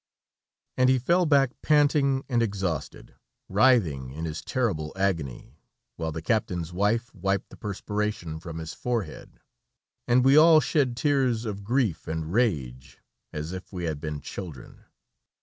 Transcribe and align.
and 0.77 0.89
he 0.89 0.97
fell 0.97 1.27
back 1.27 1.51
panting 1.61 2.25
and 2.27 2.41
exhausted, 2.41 3.13
writhing 3.47 4.09
in 4.09 4.25
his 4.25 4.41
terrible 4.41 4.91
agony, 4.95 5.59
while 5.95 6.11
the 6.11 6.23
captain's 6.23 6.73
wife 6.73 7.13
wiped 7.13 7.51
the 7.51 7.55
perspiration 7.55 8.39
from 8.39 8.57
his 8.57 8.73
forehead, 8.73 9.39
and 10.07 10.25
we 10.25 10.35
all 10.35 10.59
shed 10.59 10.97
tears 10.97 11.45
of 11.45 11.63
grief 11.63 12.07
and 12.07 12.33
rage, 12.33 12.97
as 13.31 13.51
if 13.53 13.71
we 13.71 13.83
had 13.83 14.01
been 14.01 14.19
children. 14.21 14.85